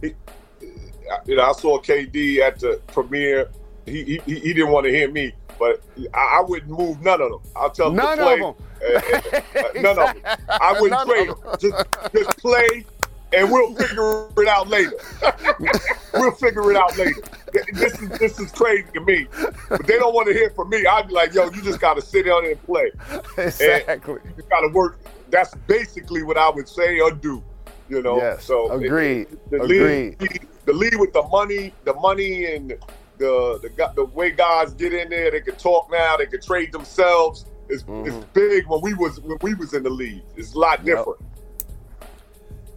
[0.03, 3.51] you know, I saw KD at the premiere.
[3.87, 5.81] He he, he he didn't want to hear me, but
[6.15, 7.41] I, I wouldn't move none of them.
[7.57, 8.35] I'll tell them None to play.
[8.35, 8.55] of 'em.
[8.83, 9.01] Uh,
[9.37, 10.37] uh, uh, none of them.
[10.49, 11.39] I wouldn't trade them.
[11.61, 12.85] Just just play,
[13.33, 14.93] and we'll figure it out later.
[16.15, 17.23] we'll figure it out later.
[17.53, 19.27] This is this is crazy to me,
[19.69, 20.85] but they don't want to hear from me.
[20.87, 22.91] I'd be like, yo, you just got to sit down and play.
[23.39, 24.21] exactly.
[24.37, 25.01] You got to work.
[25.31, 27.43] That's basically what I would say or do.
[27.89, 28.19] You know.
[28.19, 30.21] Yes, So it- agreed, the agreed.
[30.21, 32.71] league, the league with the money, the money and
[33.19, 36.73] the the the way guys get in there, they can talk now, they can trade
[36.73, 37.47] themselves.
[37.69, 38.21] It's, it's mm-hmm.
[38.33, 40.23] big when we was when we was in the league.
[40.37, 41.21] It's a lot different.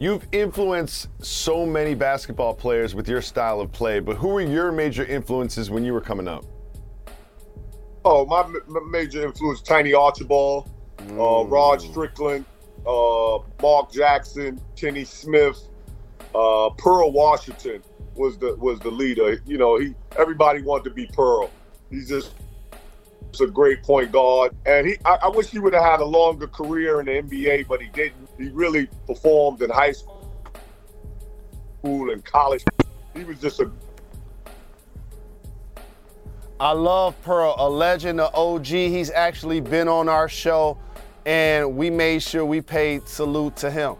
[0.04, 4.70] You've influenced so many basketball players with your style of play, but who were your
[4.70, 6.44] major influences when you were coming up?
[8.04, 10.70] Oh, my, ma- major influence: Tiny Archibald,
[11.12, 12.44] uh, Rod Strickland,
[12.86, 15.70] uh, Mark Jackson, Kenny Smith,
[16.36, 17.82] uh, Pearl Washington
[18.16, 19.42] was the was the leader.
[19.46, 21.50] You know, he everybody wanted to be Pearl.
[21.90, 22.34] He's just
[23.34, 24.98] he's a great point guard, and he.
[25.06, 27.90] I, I wish he would have had a longer career in the NBA, but he
[27.90, 28.30] didn't.
[28.38, 30.14] He really performed in high school
[31.84, 32.64] school, and college.
[33.14, 33.70] He was just a
[36.60, 38.68] I love Pearl, a legend, an OG.
[38.68, 40.78] He's actually been on our show,
[41.26, 43.96] and we made sure we paid salute to him.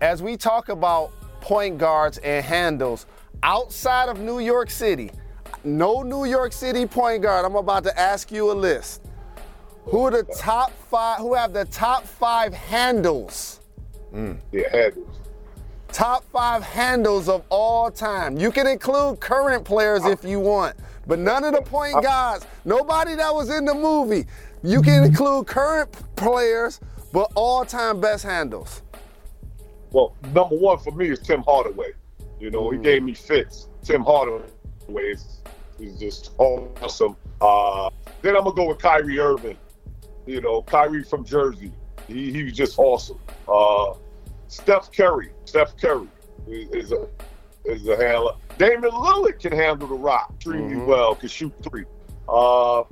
[0.00, 3.06] As we talk about point guards and handles
[3.42, 5.12] outside of New York City,
[5.64, 7.44] no New York City point guard.
[7.44, 9.02] I'm about to ask you a list.
[9.84, 11.18] Who are the top five?
[11.18, 13.60] Who have the top five handles?
[14.12, 14.94] Mm, yeah, had
[15.92, 18.38] Top five handles of all time.
[18.38, 23.16] You can include current players if you want, but none of the point guards, nobody
[23.16, 24.26] that was in the movie.
[24.62, 26.80] You can include current players,
[27.12, 28.82] but all time best handles.
[29.90, 31.92] Well, number one for me is Tim Hardaway.
[32.38, 32.84] You know, he mm.
[32.84, 33.68] gave me fits.
[33.82, 34.44] Tim Hardaway
[35.02, 35.39] is,
[35.80, 37.16] is just awesome.
[37.40, 37.90] Uh,
[38.22, 39.56] then I'm gonna go with Kyrie Irving.
[40.26, 41.72] You know, Kyrie from Jersey.
[42.06, 43.18] He, he was just awesome.
[43.48, 43.94] Uh,
[44.48, 45.30] Steph Curry.
[45.44, 46.08] Steph Curry
[46.48, 47.08] is, a
[47.64, 48.32] is a handler.
[48.58, 51.14] Damian Lillard can handle the rock extremely well.
[51.14, 51.84] Can shoot three.
[52.28, 52.82] Uh,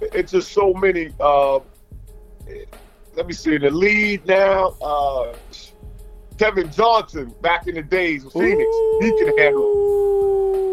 [0.00, 1.10] it's just so many.
[1.18, 1.60] Uh,
[3.14, 4.68] let me see the lead now.
[4.82, 5.34] Uh,
[6.38, 9.79] Kevin Johnson back in the days of Phoenix, he can handle.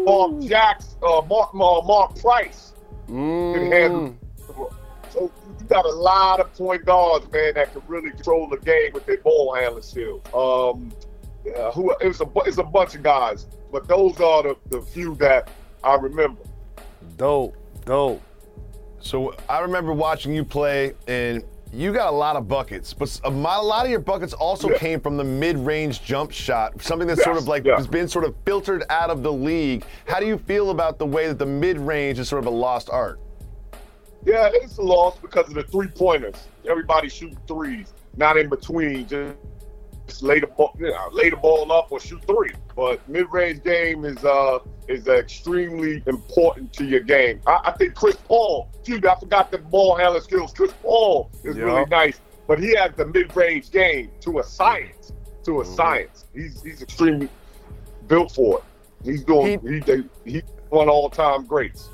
[0.08, 2.72] Mark Jackson, uh, Mark, uh, Mark Price
[3.08, 4.16] handle.
[5.10, 8.92] So you got a lot of point guards, man, that can really control the game
[8.92, 10.22] with their ball handling skills.
[10.34, 10.92] Um,
[11.56, 15.14] uh, who it's a it's a bunch of guys, but those are the, the few
[15.16, 15.48] that
[15.82, 16.42] I remember.
[17.16, 18.22] Dope, dope.
[19.00, 21.42] So I remember watching you play, and
[21.72, 24.78] you got a lot of buckets, but a lot of your buckets also Yeah.
[24.78, 27.76] came from the mid-range jump shot, something that's sort of like yeah.
[27.76, 29.84] has been sort of filtered out of the league.
[30.06, 32.88] How do you feel about the way that the mid-range is sort of a lost
[32.90, 33.20] art?
[34.24, 36.36] Yeah, it's a loss because of the three pointers.
[36.68, 39.06] Everybody shoot threes, not in between.
[39.06, 39.36] Just,
[40.06, 42.50] just lay the ball, you know, lay the ball up or shoot three.
[42.74, 47.40] But mid-range game is uh is extremely important to your game.
[47.46, 48.68] I, I think Chris Paul.
[48.84, 50.52] Dude, I forgot the ball handling skills.
[50.52, 51.64] Chris Paul is Yeah.
[51.64, 55.12] really nice, but he has the mid-range game to a science.
[55.44, 55.74] To a mm-hmm.
[55.74, 57.28] science, he's he's extremely
[58.06, 58.64] built for it.
[59.04, 59.60] He's doing.
[59.66, 61.88] He, he, he's one all-time greats.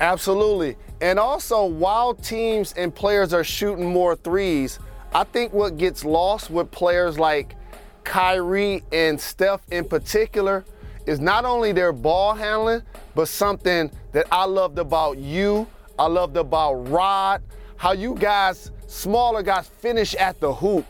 [0.00, 0.76] Absolutely.
[1.00, 4.80] And also, while teams and players are shooting more threes,
[5.12, 7.54] I think what gets lost with players like
[8.04, 10.64] Kyrie and Steph in particular
[11.08, 12.82] is not only their ball handling,
[13.14, 15.66] but something that I loved about you,
[15.98, 17.42] I loved about Rod,
[17.76, 20.84] how you guys, smaller guys, finish at the hoop,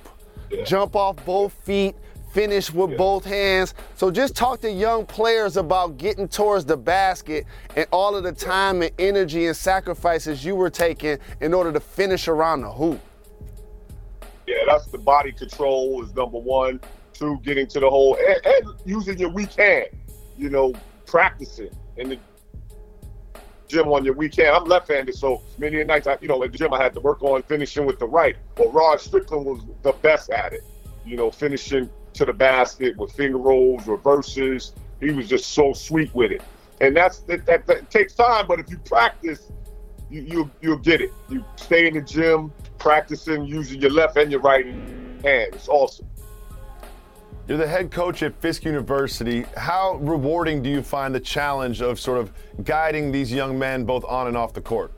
[0.50, 0.64] yeah.
[0.64, 1.94] jump off both feet,
[2.32, 2.96] finish with yeah.
[2.96, 3.74] both hands.
[3.94, 8.32] So just talk to young players about getting towards the basket and all of the
[8.32, 13.00] time and energy and sacrifices you were taking in order to finish around the hoop.
[14.48, 16.80] Yeah, that's the body control is number one.
[17.12, 19.86] Two, getting to the hole and, and using your weak hand.
[20.38, 20.72] You know,
[21.04, 22.18] practicing in the
[23.66, 24.48] gym on your weekend.
[24.48, 27.22] I'm left-handed, so many nights, I, you know, at the gym I had to work
[27.22, 28.36] on finishing with the right.
[28.54, 30.62] But Rod Strickland was the best at it.
[31.04, 34.72] You know, finishing to the basket with finger rolls, reverses.
[35.00, 36.42] He was just so sweet with it.
[36.80, 39.50] And that's that, that, that takes time, but if you practice,
[40.10, 41.12] you, you you'll get it.
[41.28, 45.54] You stay in the gym practicing using your left and your right hand.
[45.54, 46.08] It's awesome.
[47.48, 49.46] You're the head coach at Fisk University.
[49.56, 52.30] How rewarding do you find the challenge of sort of
[52.62, 54.92] guiding these young men both on and off the court?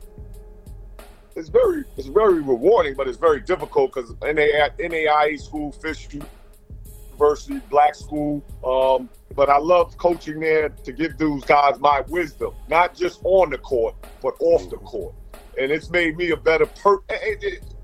[1.37, 7.61] It's very it's very rewarding, but it's very difficult because NAI, NAIA school, Fisk University,
[7.69, 8.43] black school.
[8.65, 13.49] Um, but I love coaching there to give those guys my wisdom, not just on
[13.51, 15.15] the court, but off the court.
[15.57, 16.99] And it's made me a better per.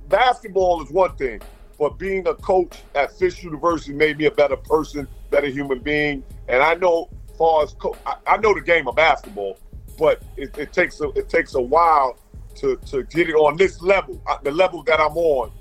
[0.09, 1.39] Basketball is one thing,
[1.77, 6.23] but being a coach at Fisk University made me a better person, better human being.
[6.47, 9.59] And I know, far as co- I, I know the game of basketball,
[9.97, 12.17] but it, it, takes a it takes a while
[12.55, 15.51] to to get it on this level, uh, the level that I'm on,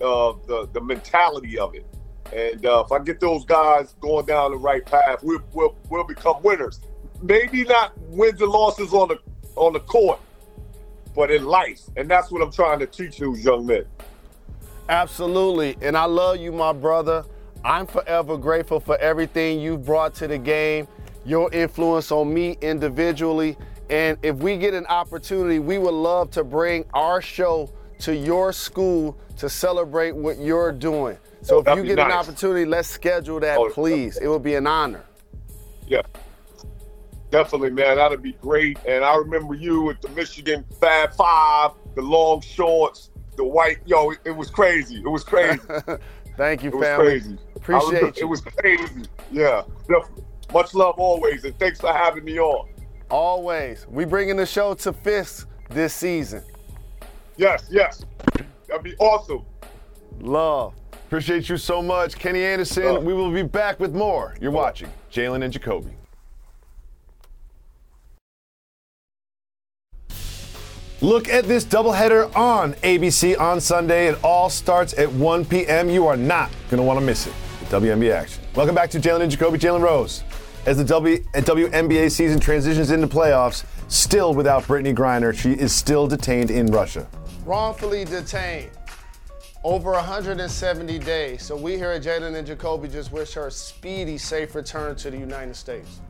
[0.00, 1.86] uh, the the mentality of it.
[2.32, 6.04] And uh, if I get those guys going down the right path, we'll, we'll, we'll
[6.04, 6.80] become winners.
[7.22, 9.18] Maybe not wins and losses on the
[9.54, 10.20] on the court,
[11.14, 11.80] but in life.
[11.96, 13.84] And that's what I'm trying to teach those young men.
[14.88, 15.76] Absolutely.
[15.82, 17.24] And I love you, my brother.
[17.64, 20.86] I'm forever grateful for everything you've brought to the game,
[21.24, 23.56] your influence on me individually.
[23.90, 27.70] And if we get an opportunity, we would love to bring our show
[28.00, 31.18] to your school to celebrate what you're doing.
[31.42, 32.06] So if you get nice.
[32.06, 34.16] an opportunity, let's schedule that, oh, please.
[34.16, 35.04] It would be an honor.
[35.86, 36.02] Yeah.
[37.30, 37.96] Definitely, man.
[37.96, 38.78] That'd be great.
[38.86, 43.78] And I remember you at the Michigan Fab Five, the long shorts, the white.
[43.86, 44.96] Yo, it, was crazy.
[44.96, 45.60] It was crazy.
[46.36, 47.14] Thank you, it family.
[47.14, 47.38] was crazy.
[47.56, 48.22] Appreciate was, you.
[48.22, 49.02] It was crazy.
[49.30, 50.24] Yeah, definitely.
[50.52, 52.68] Much love always, and thanks for having me on.
[53.10, 53.86] Always.
[53.88, 56.44] We bringing the show to Fisk this season.
[57.36, 58.04] Yes, yes.
[58.68, 59.44] That'd be awesome.
[60.20, 60.74] Love.
[60.92, 62.84] Appreciate you so much, Kenny Anderson.
[62.84, 63.00] Oh.
[63.00, 64.34] We will be back with more.
[64.40, 65.90] You're watching Jalen and Jacoby.
[71.06, 74.08] Look at this doubleheader on ABC on Sunday.
[74.08, 75.88] It all starts at 1 p.m.
[75.88, 77.32] You are not going to want to miss it.
[77.60, 78.42] The WNBA action.
[78.56, 79.56] Welcome back to Jalen and Jacoby.
[79.56, 80.24] Jalen Rose.
[80.66, 85.72] As the w- uh, WNBA season transitions into playoffs, still without Brittney Griner, she is
[85.72, 87.06] still detained in Russia.
[87.44, 88.72] Wrongfully detained
[89.62, 91.40] over 170 days.
[91.40, 95.12] So we here at Jalen and Jacoby just wish her a speedy, safe return to
[95.12, 96.00] the United States.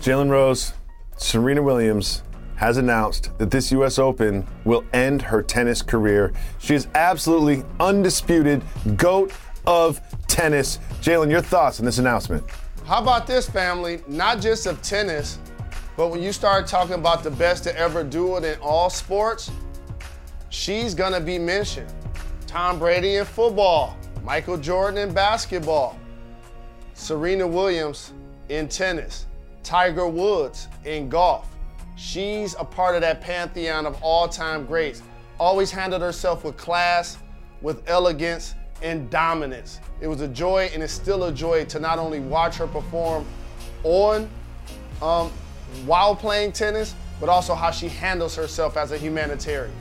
[0.00, 0.72] Jalen Rose,
[1.18, 2.24] Serena Williams
[2.56, 3.98] has announced that this U.S.
[3.98, 6.32] Open will end her tennis career.
[6.58, 8.62] She is absolutely undisputed
[8.96, 9.32] GOAT
[9.66, 10.78] of tennis.
[11.00, 12.44] Jalen, your thoughts on this announcement?
[12.84, 14.02] How about this, family?
[14.06, 15.38] Not just of tennis,
[15.96, 19.50] but when you start talking about the best to ever do it in all sports,
[20.50, 21.92] she's gonna be mentioned.
[22.46, 25.98] Tom Brady in football, Michael Jordan in basketball,
[26.94, 28.12] Serena Williams
[28.48, 29.26] in tennis,
[29.62, 31.53] Tiger Woods in golf.
[31.96, 35.02] She's a part of that pantheon of all time greats.
[35.38, 37.18] Always handled herself with class,
[37.62, 39.80] with elegance, and dominance.
[40.00, 43.24] It was a joy, and it's still a joy to not only watch her perform
[43.84, 44.28] on,
[45.00, 45.30] um,
[45.86, 49.74] while playing tennis, but also how she handles herself as a humanitarian.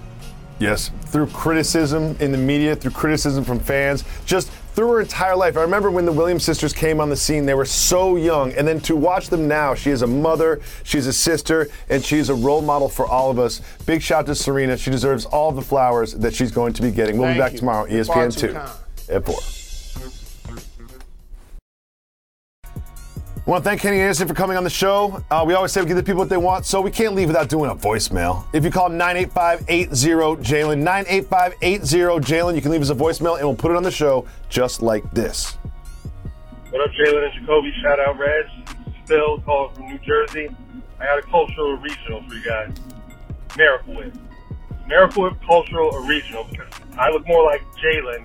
[0.59, 5.57] Yes, through criticism in the media, through criticism from fans, just through her entire life.
[5.57, 8.51] I remember when the Williams sisters came on the scene, they were so young.
[8.53, 12.29] And then to watch them now, she is a mother, she's a sister, and she's
[12.29, 13.61] a role model for all of us.
[13.85, 14.77] Big shout to Serena.
[14.77, 17.17] She deserves all the flowers that she's going to be getting.
[17.17, 17.59] We'll Thank be back you.
[17.59, 18.37] tomorrow, ESPN
[19.07, 19.35] 2 at 4.
[23.45, 25.21] I want to thank Kenny Anderson for coming on the show.
[25.29, 27.27] Uh, we always say we give the people what they want, so we can't leave
[27.27, 28.45] without doing a voicemail.
[28.53, 33.57] If you call 985-80 Jalen, 985-80 Jalen, you can leave us a voicemail and we'll
[33.57, 35.57] put it on the show just like this.
[36.69, 37.73] What up, Jalen and Jacoby?
[37.81, 38.49] Shout out, Reds.
[39.07, 40.47] Phil, calling from New Jersey.
[41.01, 42.73] I got a cultural regional for you guys.
[43.57, 44.13] Miracle Whip.
[44.87, 48.23] Miracle Whip cultural or regional because I look more like Jalen,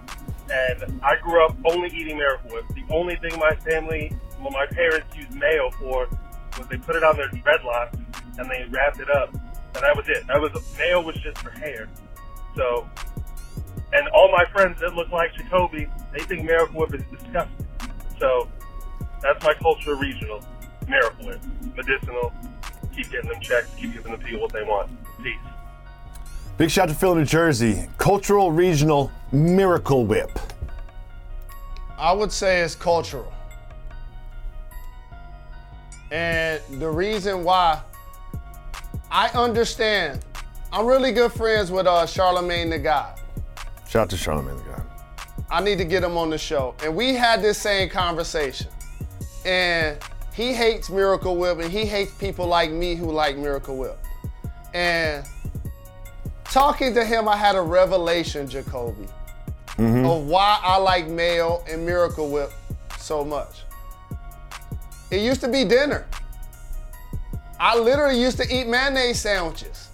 [0.49, 2.67] and I grew up only eating Miracle Whip.
[2.69, 6.09] The only thing my family, well, my parents used mayo for
[6.59, 7.95] was they put it on their dreadlocks
[8.39, 10.27] and they wrapped it up, and that was it.
[10.27, 11.89] That was mayo was just for hair.
[12.57, 12.89] So,
[13.93, 17.67] and all my friends that look like Jacoby, they think Miracle Whip is disgusting.
[18.19, 18.49] So,
[19.23, 20.45] that's my culture regional.
[20.89, 21.41] Miracle Whip,
[21.77, 22.33] medicinal.
[22.95, 23.71] Keep getting them checks.
[23.77, 24.91] Keep giving the people what they want.
[25.23, 25.37] Peace.
[26.57, 27.89] Big shout to Phil, New Jersey.
[27.99, 30.31] Cultural Regional Miracle Whip.
[31.97, 33.33] I would say it's cultural.
[36.11, 37.81] And the reason why
[39.11, 40.25] I understand,
[40.73, 43.21] I'm really good friends with uh, Charlamagne the God.
[43.89, 44.83] Shout out to Charlamagne the God.
[45.51, 46.75] I need to get him on the show.
[46.83, 48.69] And we had this same conversation.
[49.45, 49.99] And
[50.35, 53.99] he hates Miracle Whip and he hates people like me who like Miracle Whip.
[54.75, 55.27] And
[56.45, 59.07] talking to him, I had a revelation, Jacoby,
[59.79, 62.53] of why I like Mayo and Miracle Whip
[62.99, 63.63] so much.
[65.11, 66.07] It used to be dinner.
[67.61, 69.89] I literally used to eat mayonnaise sandwiches.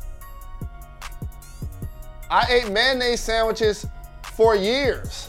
[2.30, 3.86] I ate mayonnaise sandwiches
[4.34, 5.28] for years.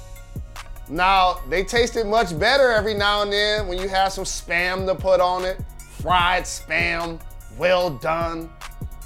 [0.89, 4.95] Now, they tasted much better every now and then when you have some spam to
[4.95, 5.60] put on it.
[6.02, 7.19] Fried spam,
[7.58, 8.50] well done.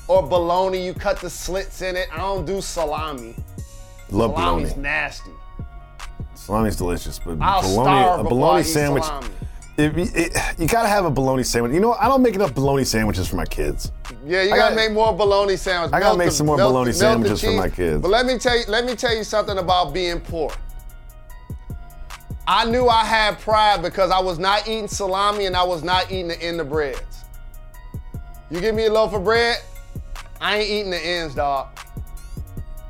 [0.08, 2.08] Or bologna, you cut the slits in it.
[2.12, 3.36] I don't do salami.
[4.10, 4.82] Love Salami's bologna.
[4.82, 5.32] nasty.
[6.36, 9.04] Salami's delicious, but I'll bologna, starve a before I bologna eat sandwich.
[9.04, 9.28] salami.
[9.80, 11.72] It, it, you gotta have a bologna sandwich.
[11.74, 12.02] You know, what?
[12.02, 13.92] I don't make enough bologna sandwiches for my kids.
[14.26, 15.94] Yeah, you I gotta gotta- make more bologna sandwiches.
[15.94, 18.02] I gotta make the- some more melt- bologna melt sandwiches for my kids.
[18.02, 20.52] But let me tell you, let me tell you something about being poor.
[22.46, 26.12] I knew I had pride because I was not eating salami and I was not
[26.12, 27.24] eating the end of breads.
[28.50, 29.60] You give me a loaf of bread,
[30.42, 31.68] I ain't eating the ends, dog.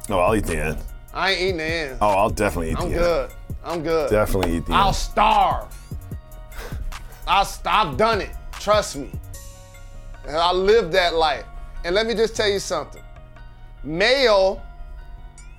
[0.10, 0.78] Oh, I'll eat the end.
[1.13, 1.97] I ain't eating the ends.
[2.02, 2.95] Oh, I'll definitely eat the ends.
[2.95, 3.30] I'm good.
[3.65, 4.10] I'm good.
[4.10, 4.82] Definitely eat the ends.
[4.82, 4.95] I'll end.
[4.95, 5.75] starve.
[7.43, 8.31] St- I've done it.
[8.53, 9.11] Trust me.
[10.27, 11.45] And I lived that life.
[11.85, 13.03] And let me just tell you something.
[13.83, 14.61] Mayo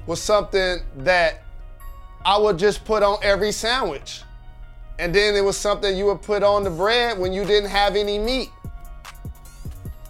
[0.07, 1.43] was something that
[2.25, 4.23] I would just put on every sandwich.
[4.99, 7.97] And then it was something you would put on the bread when you didn't have
[7.97, 8.51] any meat.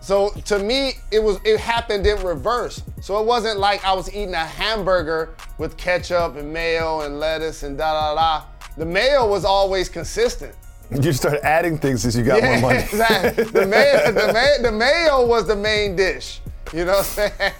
[0.00, 2.82] So to me, it was it happened in reverse.
[3.00, 7.62] So it wasn't like I was eating a hamburger with ketchup and mayo and lettuce
[7.62, 8.46] and da da da.
[8.76, 10.56] The mayo was always consistent.
[11.02, 12.78] You start adding things as you got more money.
[12.80, 13.44] exactly.
[13.44, 16.40] The mayo, the, mayo, the mayo was the main dish.
[16.72, 17.52] You know what I'm saying?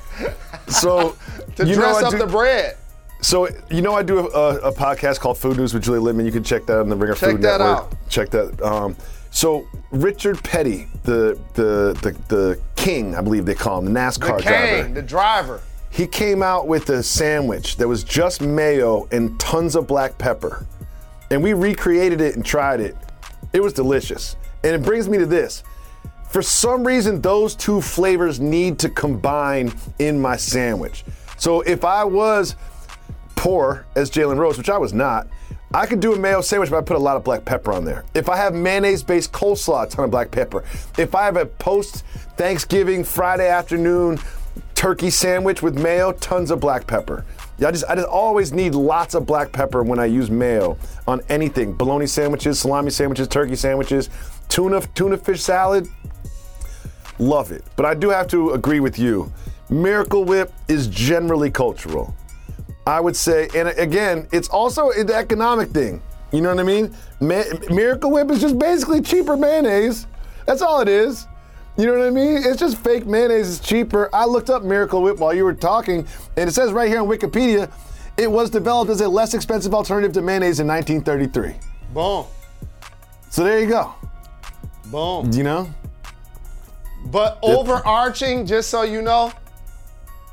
[0.68, 1.16] So
[1.56, 2.76] to you know dress I up do- the bread.
[3.22, 6.24] So you know I do a, a podcast called Food News with Julie Littman.
[6.24, 7.78] You can check that on the Ringer Check Food that Network.
[7.92, 7.94] out.
[8.08, 8.60] Check that.
[8.62, 8.96] Um,
[9.30, 14.38] so Richard Petty, the, the the the king, I believe they call him, the NASCAR
[14.38, 14.88] The driver.
[14.94, 15.60] the driver.
[15.90, 20.66] He came out with a sandwich that was just mayo and tons of black pepper.
[21.30, 22.96] And we recreated it and tried it.
[23.52, 24.36] It was delicious.
[24.62, 25.62] And it brings me to this.
[26.28, 31.04] For some reason, those two flavors need to combine in my sandwich.
[31.36, 32.54] So if I was
[33.34, 35.26] poor as Jalen Rose, which I was not,
[35.72, 37.84] I could do a mayo sandwich, but I put a lot of black pepper on
[37.84, 38.04] there.
[38.14, 40.64] If I have mayonnaise based coleslaw, a ton of black pepper.
[40.98, 42.04] If I have a post
[42.36, 44.18] Thanksgiving Friday afternoon
[44.74, 47.24] turkey sandwich with mayo, tons of black pepper.
[47.68, 51.20] I just I just always need lots of black pepper when I use mayo on
[51.28, 51.74] anything.
[51.74, 54.08] Bologna sandwiches, salami sandwiches, turkey sandwiches,
[54.48, 55.88] tuna tuna fish salad.
[57.18, 57.64] Love it.
[57.76, 59.30] But I do have to agree with you.
[59.68, 62.14] Miracle Whip is generally cultural.
[62.86, 66.02] I would say, and again, it's also an economic thing.
[66.32, 66.96] You know what I mean?
[67.20, 70.06] Ma- Miracle Whip is just basically cheaper mayonnaise.
[70.46, 71.26] That's all it is.
[71.80, 72.42] You know what I mean?
[72.44, 74.10] It's just fake mayonnaise is cheaper.
[74.14, 77.08] I looked up Miracle Whip while you were talking, and it says right here on
[77.08, 77.70] Wikipedia,
[78.18, 81.54] it was developed as a less expensive alternative to mayonnaise in 1933.
[81.94, 82.26] Boom.
[83.30, 83.94] So there you go.
[84.88, 85.32] Boom.
[85.32, 85.74] You know?
[87.06, 89.32] But overarching, just so you know,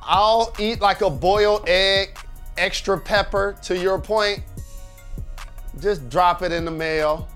[0.04, 2.18] I'll eat like a boiled egg,
[2.58, 4.44] extra pepper, to your point.
[5.80, 7.30] Just drop it in the mail.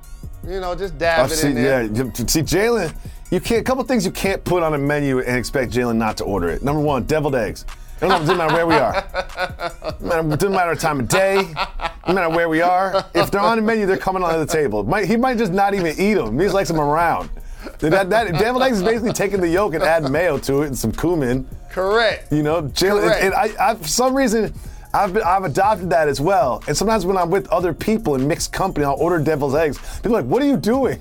[0.45, 1.84] You know, just dab Oh, it see, in there.
[1.84, 2.93] yeah, see, Jalen,
[3.32, 3.61] you can't.
[3.61, 6.49] A couple things you can't put on a menu and expect Jalen not to order
[6.49, 6.61] it.
[6.61, 7.65] Number one, deviled eggs.
[8.01, 8.97] It doesn't matter where we are.
[8.97, 11.39] It doesn't matter, time of day.
[11.39, 13.05] It doesn't matter where we are.
[13.13, 14.84] If they're on the menu, they're coming on the table.
[14.84, 16.38] Might, he might just not even eat them.
[16.39, 17.29] He just likes them around.
[17.77, 20.77] That, that deviled eggs is basically taking the yolk and adding mayo to it and
[20.77, 21.47] some cumin.
[21.69, 22.32] Correct.
[22.32, 23.01] You know, Jalen.
[23.01, 23.23] Correct.
[23.23, 24.51] And, and I, I, for some reason,
[24.95, 26.63] I've been, I've adopted that as well.
[26.67, 29.77] And sometimes when I'm with other people in mixed company, I'll order devil's eggs.
[29.97, 30.99] People are like, "What are you doing?"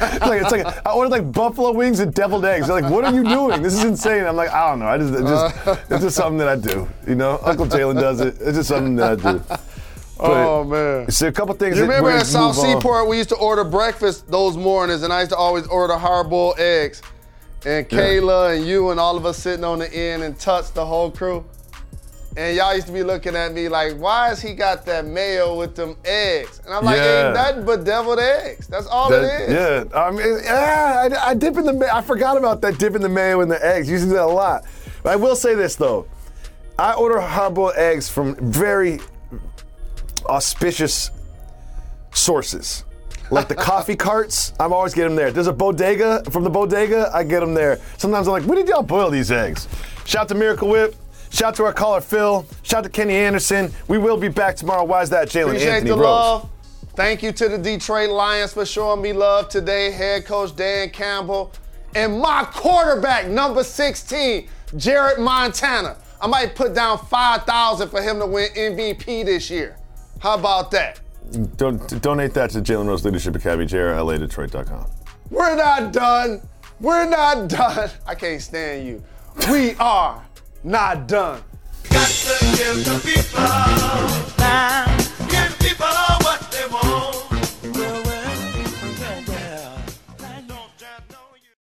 [0.00, 2.66] It's like, it's like I ordered like buffalo wings and deviled eggs.
[2.66, 3.62] They're like, what are you doing?
[3.62, 4.24] This is insane.
[4.24, 4.86] I'm like, I don't know.
[4.86, 5.76] I just, it's just, uh.
[5.90, 6.88] it's just something that I do.
[7.06, 8.36] You know, Uncle Jalen does it.
[8.40, 9.42] It's just something that I do.
[9.48, 9.60] But,
[10.18, 11.10] Oh man.
[11.10, 11.76] So a couple things.
[11.76, 12.76] You remember at South move on.
[12.76, 16.58] Seaport, we used to order breakfast those mornings, and I used to always order hard-boiled
[16.58, 17.02] eggs.
[17.66, 20.86] And Kayla and you and all of us sitting on the end and touch the
[20.86, 21.44] whole crew.
[22.36, 25.56] And y'all used to be looking at me like, why has he got that mayo
[25.56, 26.60] with them eggs?
[26.66, 27.26] And I'm like, Yeah.
[27.28, 28.66] ain't nothing but deviled eggs.
[28.66, 29.54] That's all That- it is.
[29.54, 31.72] Yeah, I mean, yeah, I, I dip in the.
[31.72, 33.88] ma- I forgot about that dip in the mayo and the eggs.
[33.88, 34.64] Using that a lot.
[35.02, 36.06] But I will say this though,
[36.78, 39.00] I order hard-boiled eggs from very
[40.26, 41.10] auspicious
[42.12, 42.84] sources.
[43.30, 45.30] Like the coffee carts, I'm always getting them there.
[45.32, 47.80] There's a bodega from the bodega, I get them there.
[47.96, 49.68] Sometimes I'm like, when did y'all boil these eggs?
[50.04, 50.94] Shout to Miracle Whip.
[51.36, 52.46] Shout out to our caller Phil.
[52.62, 53.70] Shout out to Kenny Anderson.
[53.88, 54.84] We will be back tomorrow.
[54.84, 56.04] Why is that, Jalen Appreciate Anthony the Rose?
[56.04, 56.50] love.
[56.94, 59.90] Thank you to the Detroit Lions for showing me love today.
[59.90, 61.52] Head coach Dan Campbell
[61.94, 65.98] and my quarterback, number 16, Jared Montana.
[66.22, 69.76] I might put down 5,000 for him to win MVP this year.
[70.20, 71.00] How about that?
[71.58, 74.86] Don't, donate that to Jalen Rose Leadership Academy, JRLADetroit.com.
[75.28, 76.40] We're not done.
[76.80, 77.90] We're not done.
[78.06, 79.04] I can't stand you.
[79.50, 80.25] We are
[80.66, 81.40] not done.
[81.90, 83.40] Got to give the people,
[85.30, 85.95] give the people.